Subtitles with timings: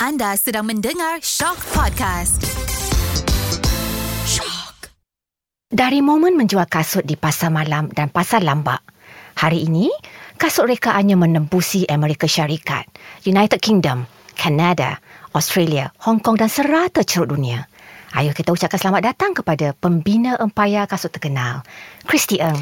[0.00, 2.40] Anda sedang mendengar Shock Podcast.
[4.24, 4.88] Shock.
[5.68, 8.80] Dari momen menjual kasut di pasar malam dan pasar lambak,
[9.36, 9.92] hari ini
[10.40, 12.88] kasut rekaannya menembusi Amerika Syarikat,
[13.28, 14.08] United Kingdom,
[14.40, 14.96] Canada,
[15.36, 17.68] Australia, Hong Kong dan serata ceruk dunia.
[18.16, 21.60] Ayo kita ucapkan selamat datang kepada pembina empayar kasut terkenal,
[22.08, 22.56] Christy Eng.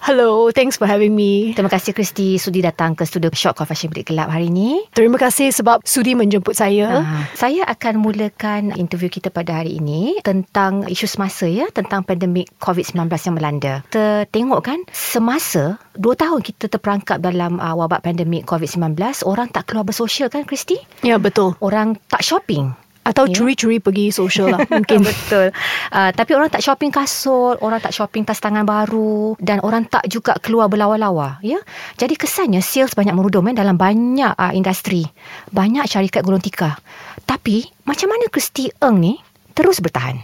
[0.00, 1.52] Hello, thanks for having me.
[1.52, 4.80] Terima kasih Christy sudi datang ke studio Shock Coffee Fashion Bilik Gelap hari ini.
[4.96, 7.04] Terima kasih sebab sudi menjemput saya.
[7.04, 12.48] Ah, saya akan mulakan interview kita pada hari ini tentang isu semasa ya, tentang pandemik
[12.64, 13.74] COVID-19 yang melanda.
[13.92, 18.96] Kita tengok kan, semasa dua tahun kita terperangkap dalam uh, wabak pandemik COVID-19,
[19.28, 20.80] orang tak keluar bersosial kan Christy?
[21.04, 21.60] Ya, betul.
[21.60, 22.72] Orang tak shopping.
[23.10, 23.34] Atau Ya.
[23.34, 25.02] curi-curi pergi social lah mungkin.
[25.02, 25.50] Betul.
[25.90, 30.06] Uh, tapi orang tak shopping kasut, orang tak shopping tas tangan baru dan orang tak
[30.06, 31.58] juga keluar berlawa-lawa, ya.
[31.98, 35.02] Jadi kesannya sales banyak merudum eh, dalam banyak uh, industri.
[35.50, 36.78] Banyak syarikat gulung tikar.
[37.26, 39.18] Tapi macam mana Christy Eng ni
[39.52, 40.18] terus bertahan?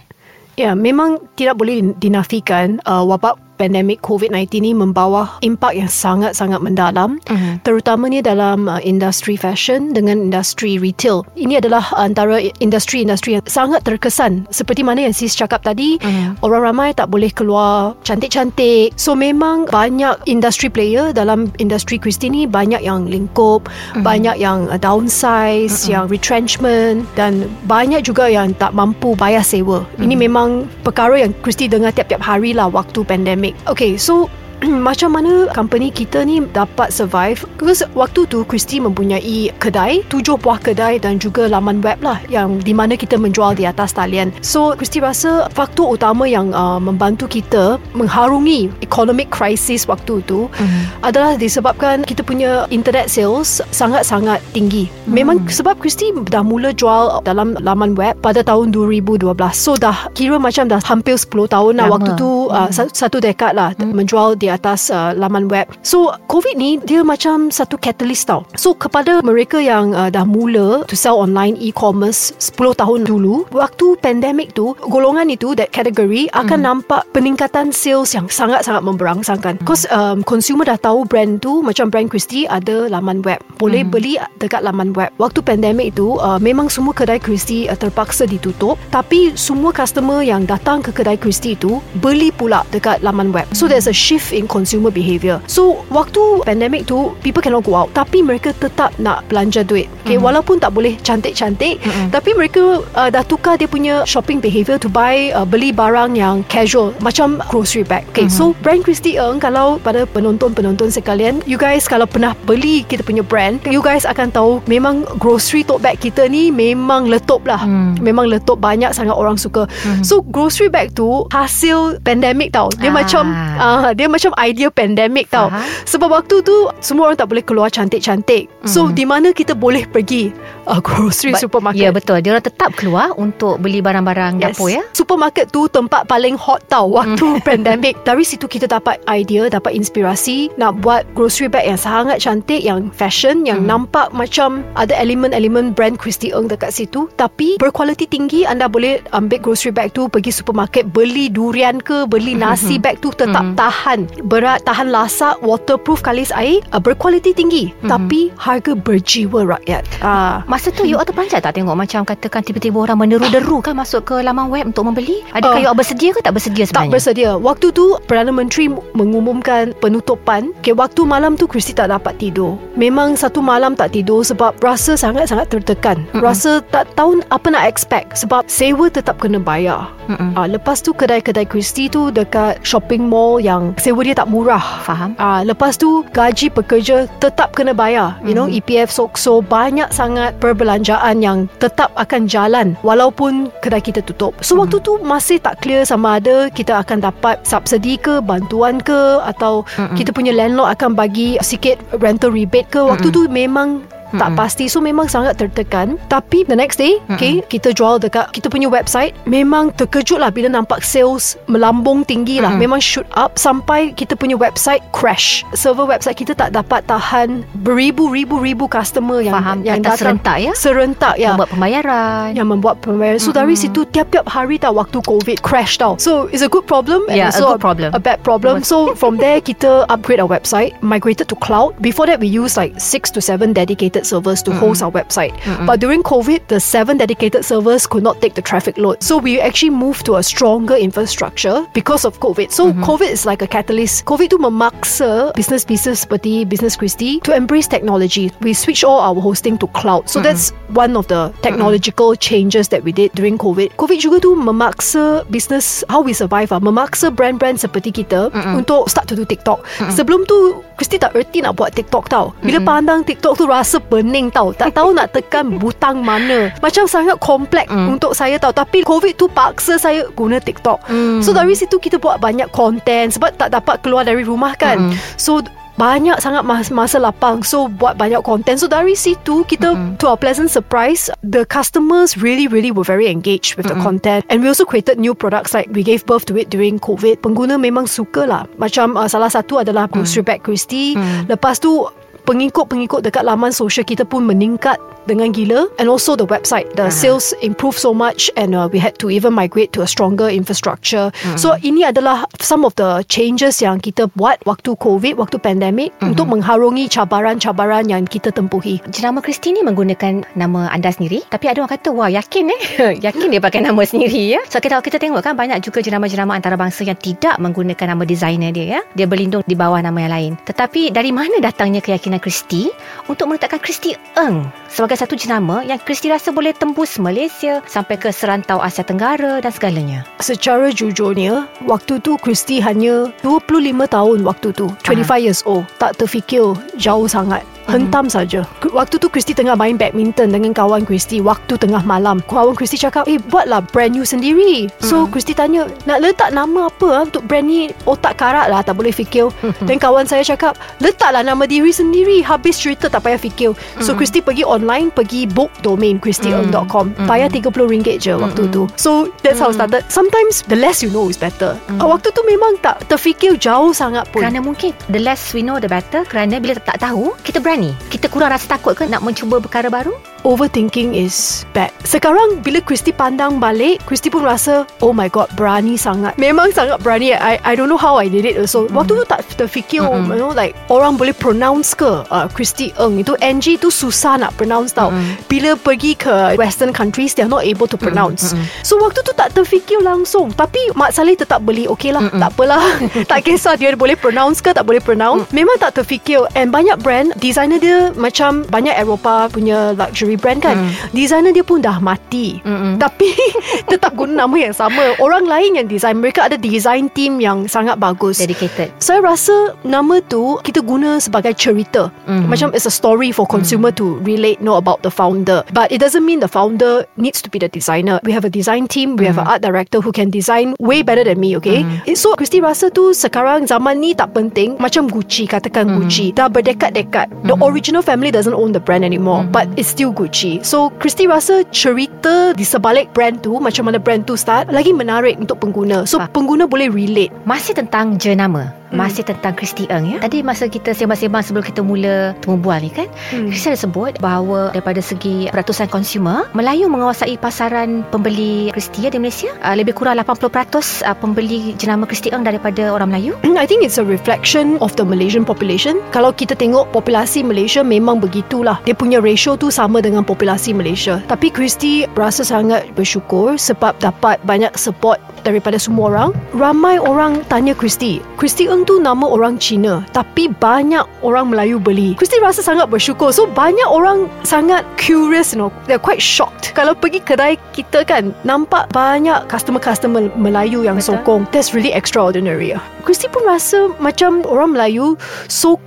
[0.57, 7.17] Ya, memang tidak boleh dinafikan uh, wabak pandemik COVID-19 ni membawa impak yang sangat-sangat mendalam
[7.27, 7.65] Mhm.
[7.65, 11.25] terutamanya dalam uh, industri fashion dengan industri retail.
[11.33, 16.45] Ini adalah antara industri-industri yang sangat terkesan seperti mana yang sis cakap tadi, Mhm.
[16.45, 18.93] orang ramai tak boleh keluar cantik-cantik.
[18.95, 23.67] So memang banyak industri player dalam industri Christie ni banyak yang lingkup,
[23.99, 29.81] banyak yang uh, downsize, yang retrenchment dan banyak juga yang tak mampu bayar sewa.
[29.97, 33.46] Ini memang perkara yang Christie dengar tiap-tiap hari lah waktu pandemik.
[33.67, 34.29] Okay, so
[34.87, 40.57] macam mana company kita ni dapat survive because waktu tu Christy mempunyai kedai tujuh buah
[40.61, 44.73] kedai dan juga laman web lah yang di mana kita menjual di atas talian so
[44.73, 51.05] Christy rasa faktor utama yang uh, membantu kita mengharungi economic crisis waktu tu Mhm.
[51.05, 57.53] adalah disebabkan kita punya internet sales sangat-sangat tinggi memang sebab Christy dah mula jual dalam
[57.61, 59.21] laman web pada tahun 2012
[59.53, 61.95] so dah kira macam dah hampir 10 tahun lah Lama.
[61.99, 63.93] waktu tu uh, satu, satu dekad lah hmm.
[63.93, 65.67] menjual di atas uh, laman web.
[65.83, 68.43] So COVID ni dia macam satu catalyst tau.
[68.59, 73.95] So kepada mereka yang uh, dah mula to sell online e-commerce 10 tahun dulu, waktu
[74.03, 79.59] pandemic tu golongan itu that category akan nampak peningkatan sales yang sangat-sangat memberangsangkan.
[79.61, 83.39] Because um, consumer dah tahu brand tu macam brand Christie ada laman web.
[83.57, 85.09] Boleh beli dekat laman web.
[85.17, 90.45] Waktu pandemic tu uh, memang semua kedai Christie uh, terpaksa ditutup tapi semua customer yang
[90.45, 93.47] datang ke kedai Christie tu beli pula dekat laman web.
[93.55, 95.41] So there's a shift in consumer behaviour.
[95.49, 99.89] So waktu pandemic tu people cannot go out tapi mereka tetap nak belanja duit.
[100.05, 101.81] Okay, walaupun tak boleh cantik-cantik
[102.13, 106.45] tapi mereka uh, dah tukar dia punya shopping behaviour to buy uh, beli barang yang
[106.47, 108.05] casual macam grocery bag.
[108.13, 113.01] Okay, so brand Christie Eng kalau pada penonton-penonton sekalian, you guys kalau pernah beli kita
[113.03, 117.63] punya brand, you guys akan tahu memang grocery tote bag kita ni memang letup lah.
[117.63, 117.97] Hmm.
[117.99, 119.65] Memang letup banyak sangat orang suka.
[120.03, 122.69] So grocery bag tu hasil pandemic tau.
[122.77, 122.95] Dia Ah.
[122.95, 123.23] macam
[123.57, 125.47] uh, dia macam idea pandemic tau.
[125.47, 125.63] Faham.
[125.87, 128.51] Sebab waktu tu semua orang tak boleh keluar cantik-cantik.
[128.67, 130.31] So di mana kita boleh pergi
[130.67, 131.79] uh, grocery But- supermarket.
[131.79, 132.19] Ya betul.
[132.19, 134.83] Dia orang tetap keluar untuk beli barang-barang dapur ya.
[134.91, 137.95] Supermarket tu tempat paling hot tau waktu pandemic.
[138.03, 142.89] Dari situ kita dapat idea, dapat inspirasi nak buat grocery bag yang sangat cantik, yang
[142.91, 147.07] fashion, yang nampak macam ada elemen-elemen brand Christie Eng dekat situ.
[147.15, 152.33] Tapi berkualiti tinggi, anda boleh ambil grocery bag tu pergi supermarket, beli durian ke, beli
[152.33, 154.09] nasi bag tu tetap tahan.
[154.23, 157.69] Berat, tahan lasak, waterproof kalis air, uh, berkualiti tinggi.
[157.83, 159.83] Tapi harga berjiwa rakyat.
[160.01, 160.41] Ah.
[160.45, 164.15] Masa tu you all terperanjat tak tengok macam katakan tiba-tiba orang meneru-deru kan masuk ke
[164.19, 165.21] laman web untuk membeli?
[165.31, 165.61] Adakah Oh.
[165.61, 166.93] you all bersedia ke tak bersedia Tak sebenarnya?
[166.93, 167.31] bersedia.
[167.37, 168.67] Waktu tu Perdana Menteri
[168.97, 170.51] mengumumkan penutupan.
[170.59, 172.57] Okay, waktu malam tu Christy tak dapat tidur.
[172.73, 176.03] Memang satu malam tak tidur sebab rasa sangat-sangat tertekan.
[176.11, 176.23] Mm-mm.
[176.23, 179.91] Rasa tak tahu apa nak expect sebab sewa tetap kena bayar.
[180.07, 180.33] Mm-mm.
[180.35, 184.63] Ah, lepas tu kedai-kedai Christy tu dekat shopping mall yang sewa dia tak murah.
[184.87, 185.11] Faham?
[185.19, 188.15] Ah, lepas tu gaji pekerja tetap kena bayar.
[188.23, 194.31] You know, EPF SOKSO banyak sangat perbelanjaan yang tetap akan jalan walaupun kedai kita tutup.
[194.39, 199.19] So waktu tu masih tak clear sama ada kita akan dapat subsidi ke, bantuan ke
[199.27, 199.67] atau
[199.99, 202.79] kita punya landlord akan bagi sikit rental rebate ke.
[202.79, 203.83] Waktu tu memang
[204.15, 204.67] tak pasti.
[204.67, 205.99] So memang sangat tertekan.
[206.07, 209.11] Tapi the next day okay kita jual dekat kita punya website.
[209.23, 212.53] Memang terkejut lah bila nampak sales melambung tinggi lah.
[212.53, 215.43] Memang shoot up sampai kita punya website crash.
[215.51, 219.57] Server website kita tak dapat tahan beribu-ribu-ribu customer yang Faham.
[219.63, 219.97] yang Datang.
[220.19, 220.51] serentak ya?
[220.53, 221.33] serentak ya.
[221.33, 222.27] Membuat pembayaran.
[222.35, 223.19] yang membuat pembayaran.
[223.19, 225.95] So dari situ tiap-tiap hari tau waktu covid crash tau.
[225.97, 227.89] So it's a good problem and Yeah, a also good problem.
[227.95, 228.61] a bad problem.
[228.61, 231.73] So from there kita upgrade our website migrated to cloud.
[231.79, 235.33] Before that we use like 6 to 7 dedicated dedicated servers to host our website.
[235.65, 239.01] But during COVID, the seven dedicated servers could not take the traffic load.
[239.01, 242.51] So we actually moved to a stronger infrastructure because of COVID.
[242.51, 244.05] So COVID is like a catalyst.
[244.05, 248.31] COVID tu memaksa business pieces seperti Business Christie to embrace technology.
[248.41, 250.09] We switch all our hosting to cloud.
[250.09, 253.73] So that's one of the technological changes that we did during COVID.
[253.77, 259.09] COVID juga tu memaksa business how we survive ah, memaksa brand-brand seperti kita untuk start
[259.09, 259.65] to do TikTok.
[259.89, 262.37] Sebelum tu Christy tak erti nak buat TikTok tau.
[262.45, 264.51] Bila pandang TikTok tu rasa pening tau.
[264.53, 266.53] Tak tahu nak tekan butang mana.
[266.59, 268.53] Macam sangat kompleks untuk saya tau.
[268.53, 270.87] Tapi COVID tu paksa saya guna TikTok.
[271.23, 274.93] So dari situ kita buat banyak content sebab tak dapat keluar dari rumah kan.
[275.15, 275.41] So
[275.77, 280.01] banyak sangat mas- masa lapang so buat banyak content so dari situ kita mm-hmm.
[280.01, 283.77] to our pleasant surprise the customers really really were very engaged with mm-hmm.
[283.77, 286.81] the content and we also created new products like we gave birth to it during
[286.81, 290.97] covid pengguna memang suka lah macam uh, salah satu adalah grocery bag Christie
[291.29, 291.85] lepas tu
[292.27, 294.75] pengikut-pengikut dekat laman sosial kita pun meningkat
[295.07, 295.71] dengan gila.
[295.79, 299.31] And also the website the sales improved so much and uh, we had to even
[299.31, 301.09] migrate to a stronger infrastructure.
[301.39, 306.27] So ini adalah some of the changes yang kita buat waktu covid waktu pandemic untuk
[306.27, 308.83] mengharungi cabaran-cabaran yang kita tempuhi.
[308.91, 312.61] Jenama Kristi ni menggunakan nama anda sendiri Tapi ada orang kata Wah yakin eh?
[313.05, 314.41] Yakin dia pakai nama sendiri ya?
[314.51, 318.65] So kita, kita tengok kan Banyak juga jenama-jenama antarabangsa Yang tidak menggunakan nama designer dia
[318.77, 318.81] ya?
[318.97, 320.31] Dia berlindung di bawah nama yang lain.
[320.43, 322.69] Tetapi dari mana datangnya keyakinan Kristi
[323.09, 328.13] Untuk meletakkan Kristi Eng Sebagai satu jenama Yang Kristi rasa boleh tembus Malaysia Sampai ke
[328.13, 330.05] serantau Asia Tenggara Dan segalanya.
[330.21, 335.65] Secara jujurnya Waktu tu Christy hanya 25 tahun waktu tu 25 years old.
[335.81, 338.47] Tak terfikir jauh sangat Hentam saja.
[338.63, 342.23] Waktu tu Christy tengah main badminton dengan kawan Christy waktu tengah malam.
[342.25, 346.87] Kawan Christy cakap, "Eh, buatlah brand new sendiri." So Christy tanya, "Nak letak nama apa
[346.87, 349.27] ah untuk brand ni?" Otak karat lah, tak boleh fikir.
[349.67, 352.23] Dan kawan saya cakap, "Letaklah nama diri sendiri.
[352.23, 353.51] Habis cerita tak payah fikir."
[353.83, 356.95] So Christy pergi online, pergi book domain christyeung.com.
[357.03, 358.69] Bayar RM30 je waktu tu.
[358.79, 359.83] So that's how it started.
[359.91, 361.57] Sometimes the less you know is better.
[361.81, 364.21] Ah, Waktu tu memang tak terfikir jauh sangat pun.
[364.21, 367.56] Kerana mungkin The less we know the better Kerana bila tak tahu Kita berani
[367.89, 369.95] Kita kurang rasa takut ke Nak mencuba perkara baru
[370.27, 371.71] overthinking is bad.
[371.87, 376.19] Sekarang bila Christy pandang balik, Christy pun rasa, oh my god, berani sangat.
[376.19, 377.15] Memang sangat berani.
[377.15, 378.67] I I don't know how I did it also.
[378.75, 380.11] Waktu tu tak terfikir, Mm-mm.
[380.11, 382.99] you know, like orang boleh pronounce ke uh, Christy Eng.
[382.99, 384.91] Itu NG tu susah nak pronounce tau.
[385.31, 388.35] Bila pergi ke western countries, they are not able to pronounce.
[388.67, 390.35] So waktu tu tak terfikir langsung.
[390.35, 392.61] Tapi Mak Saleh tetap beli, okay lah, tak apalah.
[393.11, 395.31] tak kisah dia boleh pronounce ke tak boleh pronounce.
[395.31, 396.19] Memang tak terfikir.
[396.35, 397.15] And banyak brand,
[397.47, 400.67] designer dia macam banyak Eropah punya luxury brand kan.
[400.91, 402.43] Designer dia pun dah mati.
[402.75, 403.15] Tapi
[403.71, 404.99] tetap guna nama yang sama.
[404.99, 408.19] Orang lain yang design, mereka ada design team yang sangat bagus.
[408.19, 411.87] Dedicated Saya rasa nama tu kita guna sebagai cerita.
[412.03, 412.27] Mhm.
[412.27, 415.47] Macam it's a story for consumer to relate know about the founder.
[415.55, 418.03] But it doesn't mean the founder needs to be the designer.
[418.03, 419.23] We have a design team, we have Mhm.
[419.23, 421.63] an art director who can design way better than me, okay?
[421.95, 425.75] So Christy rasa tu sekarang zaman ni tak penting macam Gucci katakan Mhm.
[425.79, 427.23] Gucci dah berdekat-dekat.
[427.27, 429.35] The original family doesn't own the brand anymore, Mhm.
[429.35, 430.39] but it's still Gucci.
[430.41, 435.19] So Christy rasa cerita di sebalik brand tu macam mana brand tu start lagi menarik
[435.19, 435.83] untuk pengguna.
[435.83, 436.11] So Faham.
[436.15, 437.11] pengguna boleh relate.
[437.23, 442.11] Masih tentang jenama Masih tentang Kristi Eng ya Tadi masa kita sembang-sembang Sebelum kita mula
[442.19, 443.31] Temu bual ni kan Hmm.
[443.31, 448.99] Kristi ada sebut Bahawa daripada segi Peratusan konsumer Melayu menguasai pasaran Pembeli Kristi ya di
[448.99, 453.63] Malaysia uh, Lebih kurang 80% uh, Pembeli jenama Kristi Eng Daripada orang Melayu I think
[453.63, 455.77] it's a reflection of the Malaysian population.
[455.93, 458.59] Kalau kita tengok populasi Malaysia memang begitulah.
[458.65, 460.99] Dia punya ratio tu sama dengan populasi Malaysia.
[461.05, 464.97] Tapi Christy rasa sangat bersyukur sebab dapat banyak support
[465.27, 466.09] daripada semua orang.
[466.31, 467.99] Ramai orang tanya Christy.
[468.15, 469.83] Christy Eng tu nama orang Cina.
[469.91, 471.99] Tapi banyak orang Melayu beli.
[471.99, 473.11] Christy rasa sangat bersyukur.
[473.11, 475.51] So banyak orang sangat curious you know.
[475.67, 476.55] They're quite shocked.
[476.55, 481.03] Kalau pergi kedai kita kan nampak banyak customer-customer Melayu yang Betul.
[481.03, 481.21] sokong.
[481.35, 482.55] That's really extraordinary.
[482.87, 484.95] Christy pun rasa macam orang Melayu
[485.27, 485.66] sokong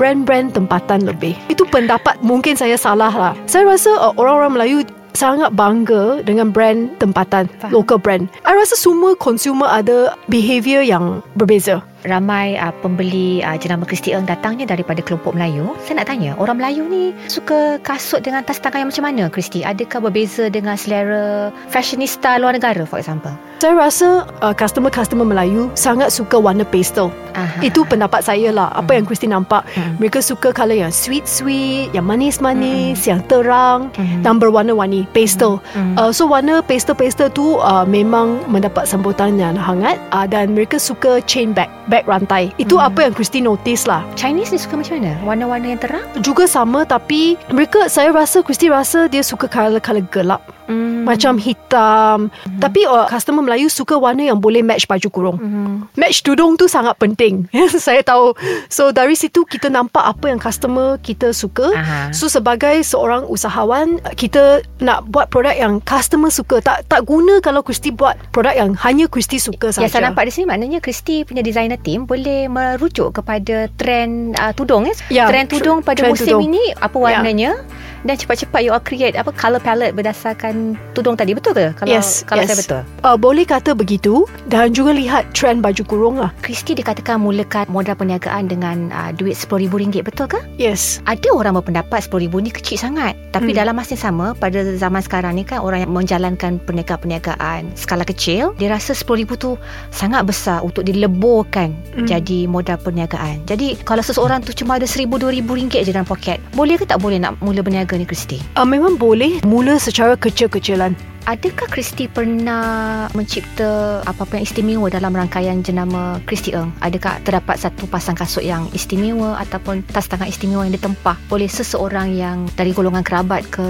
[0.00, 1.36] brand-brand tempatan lebih.
[1.52, 3.32] Itu pendapat mungkin saya salah lah.
[3.44, 4.78] Saya rasa uh, orang-orang Melayu
[5.12, 7.74] sangat bangga dengan brand tempatan, Faham.
[7.74, 8.30] local brand.
[8.46, 11.82] I rasa semua consumer ada behaviour yang berbeza.
[12.04, 16.56] Ramai uh, pembeli uh, jenama Kristi Eng Datangnya daripada kelompok Melayu Saya nak tanya Orang
[16.56, 19.60] Melayu ni Suka kasut dengan tas tangan yang macam mana Kristi?
[19.60, 23.32] Adakah berbeza dengan selera Fashionista luar negara for example?
[23.60, 27.12] Saya rasa uh, customer-customer Melayu sangat suka warna pastel.
[27.36, 27.60] Aha.
[27.60, 28.72] Itu pendapat saya lah.
[28.72, 29.68] Apa yang Christy nampak.
[29.76, 30.00] Hmm.
[30.00, 34.24] Mereka suka colour yang sweet-sweet, yang manis-manis, yang terang, Mhm.
[34.24, 35.60] dan berwarna-warni, pastel.
[35.76, 35.92] Hmm.
[35.92, 41.20] Uh, so warna pastel-pastel tu uh, memang mendapat sambutan yang hangat uh, dan mereka suka
[41.28, 41.68] chain bag.
[41.90, 42.54] Beg rantai.
[42.54, 44.06] Itu apa yang Christy notice lah.
[44.14, 45.12] Chinese ni suka macam mana?
[45.26, 46.06] Warna-warna yang terang?
[46.22, 50.46] Juga sama tapi mereka saya rasa Christy rasa dia suka color-color gelap.
[50.70, 51.02] Hmm.
[51.02, 52.30] Macam hitam.
[52.62, 55.38] Tapi uh, customer Melayu suka warna yang boleh match baju kurung.
[55.42, 55.90] Hmm.
[55.98, 57.50] Match tudung tu sangat penting.
[57.74, 58.38] saya tahu.
[58.70, 61.74] So dari situ kita nampak apa yang customer kita suka.
[61.74, 62.14] Aha.
[62.14, 66.62] So sebagai seorang usahawan kita nak buat produk yang customer suka.
[66.62, 69.90] Tak tak guna kalau Christy buat produk yang hanya Christy suka saja.
[69.90, 74.52] Yang saya nampak di sini maknanya Christy punya designer team boleh merujuk kepada trend uh,
[74.52, 74.94] tudung ya.
[75.08, 76.48] Ya, trend tr- tudung pada trend musim tudung.
[76.52, 77.60] ini apa warnanya
[78.04, 81.72] dan cepat-cepat you all create apa color palette berdasarkan tudung tadi betul ke?
[81.76, 82.48] Kalau Yes, kalau yes.
[82.52, 82.80] saya betul.
[83.02, 86.30] Uh, boleh kata begitu dan juga lihat trend baju kurung lah.
[86.40, 90.38] Christy dikatakan mulakan modal perniagaan dengan uh, duit RM10,000 betul ke?
[90.56, 91.02] Yes.
[91.04, 93.14] Ada orang berpendapat RM10,000 ni kecil sangat.
[93.30, 93.58] Tapi Hmm.
[93.66, 98.54] dalam masa yang sama pada zaman sekarang ni kan orang yang menjalankan perniagaan-perniagaan skala kecil,
[98.56, 99.50] dia rasa RM10,000 tu
[99.90, 102.06] sangat besar untuk dileburkan Hmm.
[102.06, 103.42] jadi modal perniagaan.
[103.46, 107.38] Jadi kalau seseorang tu cuma ada RM1,000-RM2,000 je dalam poket, boleh ke tak boleh nak
[107.42, 108.38] mula berniaga ni Christy?
[108.54, 110.92] Uh, memang boleh mula secara kecil-kecilan.
[111.28, 116.72] Adakah Christy pernah mencipta apa-apa yang istimewa dalam rangkaian jenama Christy Eng?
[116.80, 122.16] Adakah terdapat satu pasang kasut yang istimewa ataupun tas tangan istimewa yang ditempah oleh seseorang
[122.16, 123.66] yang dari golongan kerabat ke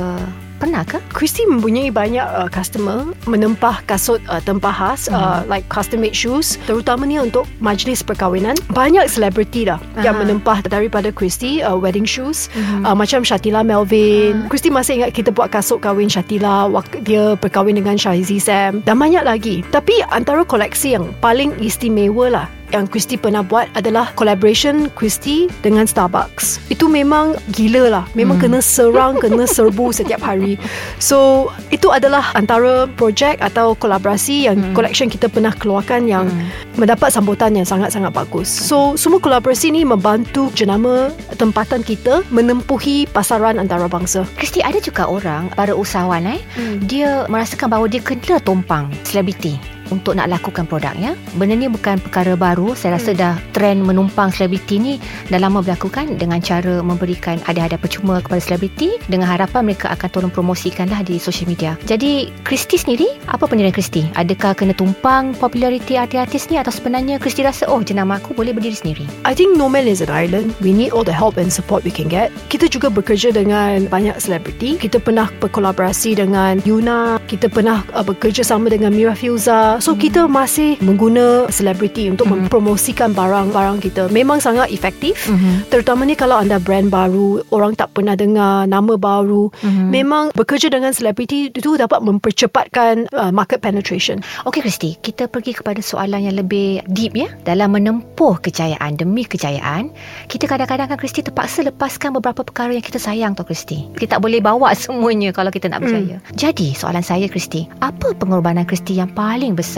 [0.60, 1.00] Pernah ke?
[1.10, 6.60] Christy mempunyai banyak uh, customer menempah kasut uh, tempah khas uh, like custom made shoes
[6.68, 8.52] terutamanya untuk majlis perkahwinan.
[8.68, 10.22] Banyak selebriti dah yang Aha.
[10.22, 12.84] menempah daripada Christy uh, wedding shoes Mhm.
[12.84, 14.44] uh, macam Shatila Melvin.
[14.44, 14.48] Ah.
[14.52, 19.00] Christy masih ingat kita buat kasut kahwin Shatila waktu dia berkahwin dengan Shaizi Sam dan
[19.00, 19.64] banyak lagi.
[19.72, 25.86] Tapi antara koleksi yang paling istimewa lah yang Christy pernah buat adalah collaboration Christy dengan
[25.86, 26.70] Starbucks.
[26.70, 28.04] Itu memang gila lah.
[28.14, 28.56] Memang Hmm.
[28.56, 30.54] kena serang, kena serbu setiap hari.
[30.98, 34.74] So, itu adalah antara projek atau kolaborasi yang Hmm.
[34.74, 36.48] collection kita pernah keluarkan yang Hmm.
[36.78, 38.46] mendapat sambutan yang sangat-sangat bagus.
[38.46, 44.22] So, semua kolaborasi ni membantu jenama tempatan kita menempuhi pasaran antarabangsa.
[44.38, 46.40] Christy ada juga orang para usahawan eh
[46.84, 51.18] dia merasakan bahawa dia kena tumpang selebriti untuk nak lakukan produknya.
[51.36, 52.72] Benda ni bukan perkara baru.
[52.78, 54.92] Saya rasa dah trend menumpang selebriti ni
[55.28, 60.08] dah lama berlaku kan dengan cara memberikan hadiah-hadiah percuma kepada selebriti dengan harapan mereka akan
[60.08, 61.74] tolong promosikanlah di social media.
[61.84, 64.06] Jadi Christy sendiri, apa penilaian Christy?
[64.14, 68.76] Adakah kena tumpang populariti artis-artis ni atau sebenarnya Christy rasa oh jenama aku boleh berdiri
[68.78, 69.04] sendiri?
[69.26, 70.54] I think no man is an island.
[70.62, 72.30] We need all the help and support we can get.
[72.46, 74.78] Kita juga bekerja dengan banyak selebriti.
[74.78, 77.18] Kita pernah berkolaborasi dengan Yuna.
[77.26, 79.79] Kita pernah uh, bekerja sama dengan Mira Filza.
[79.80, 82.44] So kita masih mengguna selebriti untuk Hmm.
[82.44, 84.12] mempromosikan barang-barang kita.
[84.12, 85.24] Memang sangat efektif.
[85.24, 85.72] Mhm.
[85.72, 89.48] Terutamanya kalau anda brand baru, orang tak pernah dengar nama baru.
[89.64, 89.88] Mhm.
[89.88, 94.20] Memang bekerja dengan selebriti itu dapat mempercepatkan uh, market penetration.
[94.44, 97.32] Okey Kristi, kita pergi kepada soalan yang lebih deep ya.
[97.48, 99.88] Dalam menempuh kejayaan demi kejayaan,
[100.28, 103.88] kita kadang-kadang kan Kristi terpaksa lepaskan beberapa perkara yang kita sayang tau Kristi.
[103.96, 106.20] Kita tak boleh bawa semuanya kalau kita nak berjaya.
[106.36, 109.69] Jadi, soalan saya Kristi, apa pengorbanan Kristi yang paling besar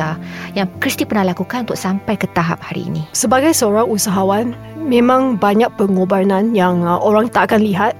[0.56, 3.02] yang Kristi pernah lakukan untuk sampai ke tahap hari ini?
[3.12, 7.92] Sebagai seorang usahawan, memang banyak pengorbanan yang uh, orang tak akan lihat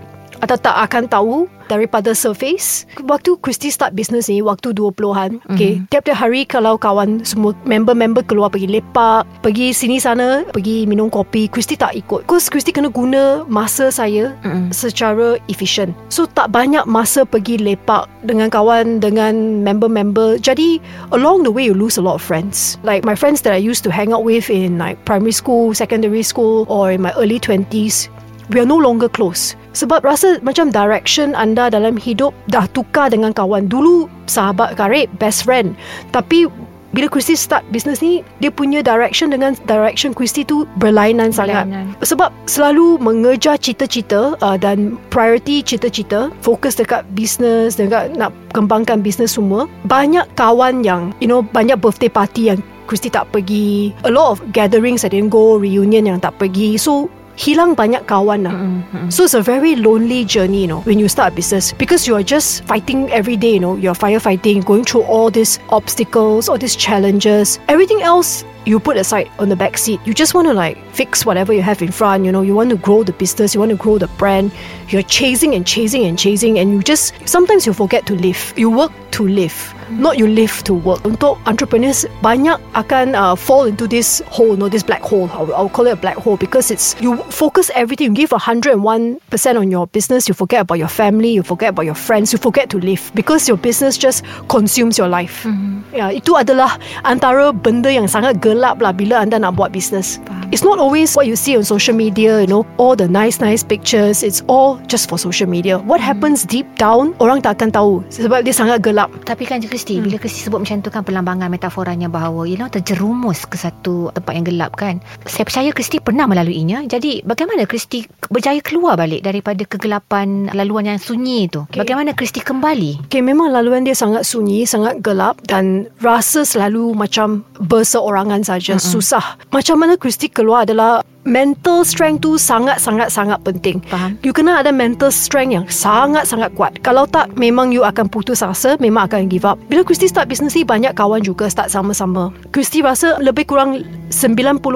[0.43, 2.85] atau tak akan tahu daripada surface.
[3.07, 8.51] Waktu Christy start business ni, waktu 20-an, okay, tiap-tiap hari kalau kawan semua member-member keluar
[8.51, 12.27] pergi lepak, pergi sini sana, pergi minum kopi, Christy tak ikut.
[12.27, 14.75] Because Christy kena guna masa saya Mm-mm.
[14.75, 15.95] secara efisien.
[16.11, 20.43] So tak banyak masa pergi lepak dengan kawan dengan member-member.
[20.43, 20.83] Jadi
[21.15, 22.77] along the way you lose a lot of friends.
[22.83, 26.27] Like my friends that I used to hang out with in like primary school, secondary
[26.27, 28.11] school or in my early 20s,
[28.51, 29.55] we are no longer close.
[29.73, 33.69] Sebab rasa macam direction anda dalam hidup dah tukar dengan kawan.
[33.69, 35.73] Dulu sahabat karib, best friend.
[36.13, 36.49] Tapi
[36.93, 41.65] bila Christy start business ni, dia punya direction dengan direction Christy tu berlainan sangat.
[41.65, 41.97] Berlainan.
[42.05, 49.41] Sebab selalu mengejar cita-cita uh, dan priority cita-cita, fokus dekat business, dekat nak kembangkan business
[49.41, 49.65] semua.
[49.89, 53.97] Banyak kawan yang, you know, banyak birthday party yang Christy tak pergi.
[54.05, 56.77] A lot of gatherings I didn't go, reunion yang tak pergi.
[56.77, 58.53] So, hilang banyak kawan lah.
[58.53, 59.13] Mm-mm.
[59.13, 62.15] So it's a very lonely journey, you know, when you start a business because you
[62.15, 66.59] are just fighting every day, you know, you're firefighting, going through all these obstacles, all
[66.59, 67.59] these challenges.
[67.69, 70.01] Everything else you put aside on the back seat.
[70.05, 72.71] You just want to like fix whatever you have in front, you know, you want
[72.71, 74.53] to grow the business, you want to grow the brand.
[74.89, 78.55] You're chasing and chasing and chasing and you just sometimes you forget to live.
[78.57, 79.75] You work to live.
[79.93, 81.05] Not you live to work.
[81.05, 85.29] Untuk entrepreneurs banyak akan uh, fall into this hole, no, this black hole.
[85.37, 88.09] I'll, I'll call it a black hole because it's you focus everything.
[88.09, 90.33] You give hundred and one percent on your business.
[90.33, 91.37] You forget about your family.
[91.37, 92.33] You forget about your friends.
[92.33, 95.45] You forget to live because your business just consumes your life.
[95.93, 100.21] Ya, itu adalah antara benda yang sangat gelap lah bila anda nak buat bisnes.
[100.53, 103.65] It's not always what you see on social media, you know, all the nice nice
[103.65, 104.21] pictures.
[104.21, 105.81] It's all just for social media.
[105.81, 109.09] What happens deep down, orang tak akan tahu sebab dia sangat gelap.
[109.25, 110.05] Tapi kan Kristi hmm.
[110.05, 114.33] Bila Kristi sebut macam tu kan Perlambangan metaforanya bahawa You know terjerumus ke satu Tempat
[114.37, 119.65] yang gelap kan Saya percaya Kristi pernah melaluinya Jadi bagaimana Kristi Berjaya keluar balik Daripada
[119.65, 121.81] kegelapan Laluan yang sunyi itu okay.
[121.81, 127.47] Bagaimana Kristi kembali Okay, memang laluan dia sangat sunyi, sangat gelap dan rasa selalu macam
[127.63, 128.93] berseorangan saja, mm-hmm.
[128.93, 129.39] susah.
[129.51, 133.79] Macam mana Kristi keluar adalah mental strength tu sangat-sangat-sangat penting.
[133.87, 134.19] Faham.
[134.27, 136.83] You kena ada mental strength yang sangat-sangat kuat.
[136.83, 139.59] Kalau tak, memang you akan putus asa, memang akan give up.
[139.71, 142.35] Bila Kristi start bisnes ni, banyak kawan juga start sama-sama.
[142.51, 144.67] Kristi rasa lebih kurang 99%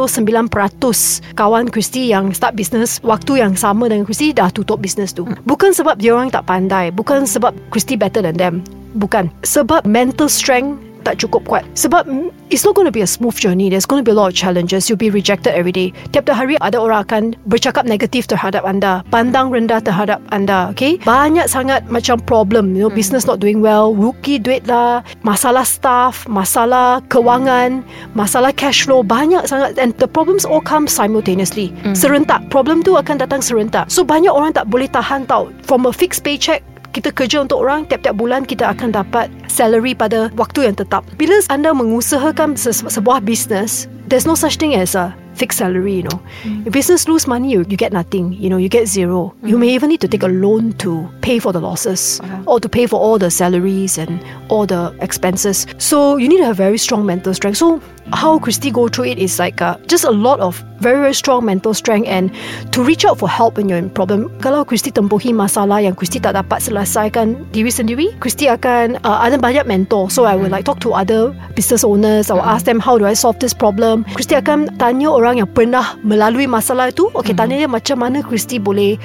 [1.34, 5.26] kawan Kristi yang start bisnes waktu yang sama dengan Kristi dah tutup bisnes tu.
[5.44, 8.62] Bukan sebab dia orang tak pandai, bukan sebab Kristi better than them.
[8.96, 9.28] Bukan.
[9.44, 11.62] Sebab mental strength tak cukup kuat.
[11.78, 13.70] Sebab mm, it's not going to be a smooth journey.
[13.70, 14.90] There's going to be a lot of challenges.
[14.90, 15.94] You'll be rejected every day.
[16.10, 19.06] Tiap-tiap hari ada orang akan bercakap negatif terhadap anda.
[19.14, 20.74] Pandang rendah terhadap anda.
[20.74, 20.98] Okay?
[21.06, 22.74] Banyak sangat macam problem.
[22.74, 23.94] You know, business not doing well.
[23.94, 25.06] Rugi duit lah.
[25.22, 26.26] Masalah staff.
[26.26, 27.86] Masalah kewangan.
[28.18, 29.06] Masalah cash flow.
[29.06, 29.78] Banyak sangat.
[29.78, 31.70] And the problems all come simultaneously.
[31.94, 32.50] Serentak.
[32.50, 33.86] Problem tu akan datang serentak.
[33.92, 35.54] So banyak orang tak boleh tahan tau.
[35.62, 40.30] From a fixed paycheck kita kerja untuk orang tiap-tiap bulan kita akan dapat salary pada
[40.36, 41.02] waktu yang tetap.
[41.16, 46.06] Bila anda mengusahakan se- sebuah bisnes, there's no such thing as a fixed salary, you
[46.08, 46.18] know.
[46.64, 49.36] If business lose money, you, you get nothing, you know, you get zero.
[49.44, 52.68] You may even need to take a loan to pay for the losses or to
[52.68, 54.16] pay for all the salaries and
[54.48, 55.66] all the expenses.
[55.76, 57.58] So you need to have very strong mental strength.
[57.58, 57.80] So
[58.12, 61.44] how Christy go through it is like uh, just a lot of very very strong
[61.44, 62.30] mental strength and
[62.70, 64.30] to reach out for help when you're in problem.
[64.38, 69.40] Kalau Christy tempuhi masalah yang Christy tak dapat selesaikan diri sendiri, Christy akan uh, ada
[69.40, 70.12] banyak mentor.
[70.12, 72.30] So I will like talk to other business owners.
[72.30, 74.06] I will ask them how do I solve this problem.
[74.14, 77.08] Christy akan tanya orang yang pernah melalui masalah itu.
[77.16, 79.00] Okay, tanya dia macam mana Christy boleh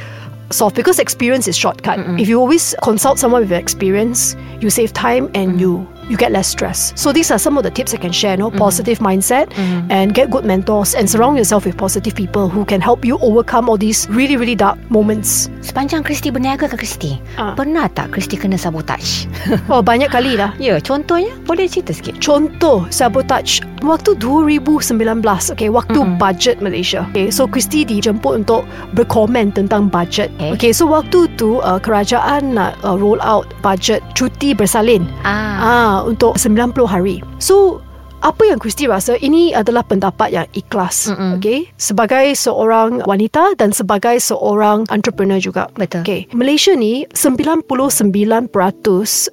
[0.51, 1.98] solve because experience is shortcut.
[2.20, 6.51] If you always consult someone with experience, you save time and you you get less
[6.51, 6.91] stress.
[7.00, 8.36] So these are some of the tips I can share.
[8.36, 9.48] No positive mindset
[9.88, 13.72] and get good mentors and surround yourself with positive people who can help you overcome
[13.72, 15.48] all these really really dark moments.
[15.64, 17.55] Sepanjang Kristi berniaga ke Kristi Ah.
[17.55, 19.29] Pernah tak Kristi kena sabotage
[19.72, 20.51] Oh banyak kali lah.
[20.59, 25.22] Ya contohnya Boleh cerita sikit Contoh sabotage waktu 2019
[25.53, 26.18] okay waktu Mm-mm.
[26.18, 30.51] budget Malaysia okay so Christy dijemput untuk berkomen tentang budget Okay.
[30.53, 35.96] okay so waktu tu uh, kerajaan nak uh, roll out budget cuti bersalin Ah, ah
[36.05, 37.81] untuk 90 hari so
[38.22, 41.42] apa yang Christy rasa ini adalah pendapat yang ikhlas Mm-mm.
[41.42, 46.05] okay sebagai seorang wanita dan sebagai seorang entrepreneur juga Betul.
[46.05, 47.66] Okay, Malaysia ni 99%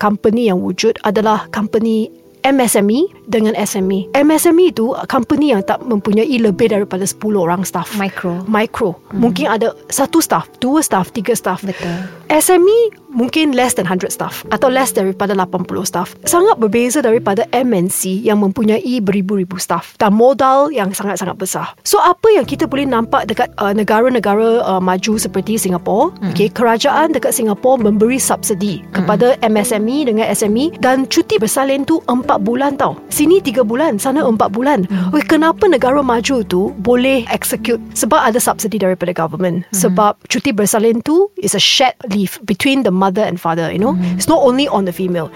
[0.01, 2.09] company yang wujud adalah company
[2.47, 4.09] MSME dengan SME.
[4.15, 7.93] MSME itu company yang tak mempunyai lebih daripada 10 orang staff.
[7.99, 8.97] Micro Micro.
[9.13, 11.61] Mungkin ada satu staff, dua staff, tiga staff.
[11.61, 16.15] Betul SME mungkin less than 100 staff atau less daripada 80 staff.
[16.23, 21.75] Sangat berbeza daripada MNC yang mempunyai beribu-ribu staff dan modal yang sangat-sangat besar.
[21.83, 26.31] So apa yang kita boleh nampak dekat uh, negara-negara uh, maju seperti Singapura, hmm.
[26.31, 32.23] okay, kerajaan dekat Singapura memberi subsidi kepada MSME dengan SME dan cuti bersalin tu 4
[32.45, 32.95] bulan tau.
[33.11, 34.87] Sini 3 bulan, sana 4 bulan.
[35.11, 37.81] Okay, kenapa negara maju tu boleh execute?
[37.97, 39.65] Sebab ada subsidi daripada government.
[39.73, 43.97] Sebab cuti bersalin tu is a shared leave between the mother and father, you know.
[44.19, 45.33] It's not only on the female.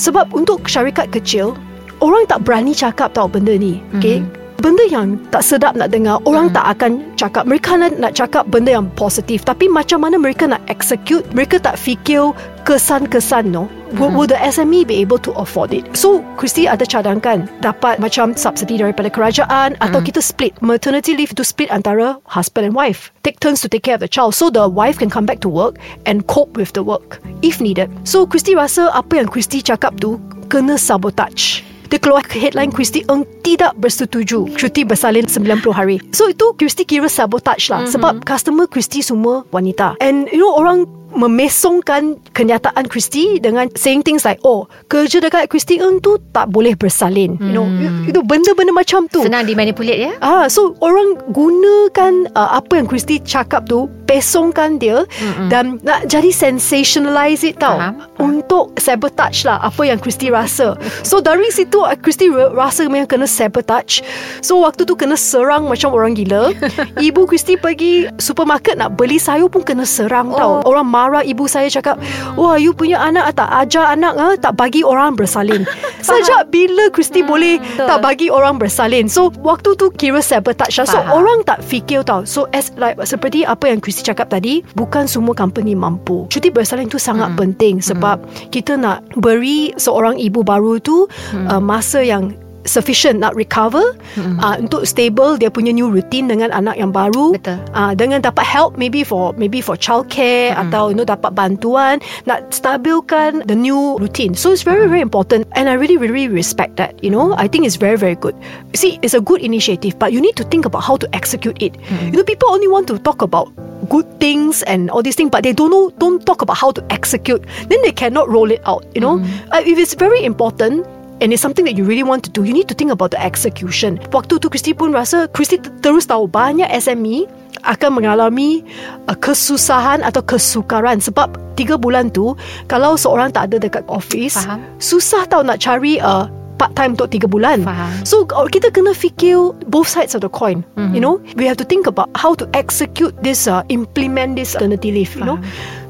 [0.00, 1.52] Sebab untuk syarikat kecil,
[2.00, 3.84] orang tak berani cakap tau benda ni.
[4.00, 4.24] Okay?
[4.60, 7.48] Benda yang tak sedap nak dengar Orang tak akan cakap.
[7.48, 9.40] Mereka nak, nak cakap benda yang positif.
[9.40, 11.24] Tapi macam mana mereka nak execute?
[11.32, 12.36] Mereka tak fikir
[12.68, 13.72] kesan-kesan no?
[13.96, 15.88] Will, will the SME be able to afford it?
[15.96, 21.42] So, Christy ada cadangkan Dapat macam subsidi daripada kerajaan Atau kita split Maternity leave to
[21.42, 23.10] split antara husband and wife.
[23.24, 25.48] Take turns to take care of the child So the wife can come back to
[25.48, 27.88] work And cope with the work If needed.
[28.04, 30.20] So, Christy rasa Apa yang Christy cakap tu
[30.52, 35.98] Kena sabotage dia keluar ke headline Christy Eng tidak bersetuju cuti bersalin 90 hari.
[36.14, 37.94] So itu Christy kira sabotage lah mm-hmm.
[37.98, 39.98] sebab customer Christy semua wanita.
[39.98, 45.82] And you know orang memesongkan kenyataan Christy dengan saying things like oh kerja dekat Christy
[45.82, 47.34] Eng tu tak boleh bersalin.
[47.42, 47.66] You know
[48.06, 49.26] itu benda-benda macam tu.
[49.26, 55.06] Senang dimanipulate ya Ah, so orang gunakan uh, apa yang Christy cakap tu pesongkan dia
[55.06, 55.46] Mm-mm.
[55.46, 58.02] dan nak jadi sensationalize it tau Faham.
[58.18, 60.74] untuk sabotage lah apa yang Christy rasa.
[61.06, 64.02] So dari situ Christy rasa memang kena sabotage.
[64.42, 66.50] So waktu tu kena serang macam orang gila.
[66.98, 70.38] Ibu Christy pergi supermarket nak beli sayur pun kena serang oh.
[70.38, 70.52] tau.
[70.66, 71.94] Orang marah ibu saya cakap,
[72.34, 75.62] "Wah, you punya anak tak ajar anak ah, tak bagi orang bersalin."
[76.02, 77.86] Sejak bila Christy hmm, boleh betul.
[77.86, 79.06] tak bagi orang bersalin.
[79.06, 80.88] So waktu tu kira sabotage lah.
[80.88, 82.26] So orang tak fikir tau.
[82.26, 86.26] So as like seperti apa yang Christy cakap tadi, bukan semua company mampu.
[86.28, 87.38] Cuti bersalin tu sangat hmm.
[87.38, 88.50] penting sebab hmm.
[88.52, 91.46] kita nak beri seorang ibu baru tu hmm.
[91.46, 92.34] uh, masa yang
[92.68, 93.82] sufficient nak recover
[94.16, 94.36] mm-hmm.
[94.40, 98.44] uh, untuk stable dia punya new routine dengan anak yang baru betul uh, dengan dapat
[98.44, 100.68] help maybe for maybe for childcare mm-hmm.
[100.68, 105.48] atau you know dapat bantuan nak stabilkan the new routine so it's very very important
[105.56, 108.36] and I really really respect that you know I think it's very very good
[108.76, 111.72] see it's a good initiative but you need to think about how to execute it
[111.74, 112.12] mm-hmm.
[112.12, 113.48] you know people only want to talk about
[113.88, 116.84] good things and all these things but they don't know don't talk about how to
[116.92, 117.40] execute
[117.72, 119.52] then they cannot roll it out you know mm-hmm.
[119.52, 120.84] uh, if it's very important
[121.20, 123.20] and it's something that you really want to do, you need to think about the
[123.20, 124.00] execution.
[124.10, 127.28] Waktu tu Christy pun rasa, Christy terus tahu banyak SME
[127.68, 128.64] akan mengalami
[129.06, 132.32] uh, kesusahan atau kesukaran sebab tiga bulan tu
[132.72, 134.64] kalau seorang tak ada dekat office Faham.
[134.80, 136.24] susah tau nak cari uh,
[136.60, 137.64] part time untuk 3 bulan.
[137.64, 138.04] Faham.
[138.04, 140.60] So kita kena fikir both sides of the coin.
[140.76, 140.92] Mm-hmm.
[140.92, 144.92] You know, we have to think about how to execute this, uh, implement this maternity
[144.92, 145.08] leave.
[145.08, 145.20] Faham.
[145.20, 145.38] You know,